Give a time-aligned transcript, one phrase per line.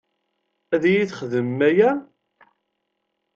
[0.73, 1.91] Ad iyi-txedmem aya?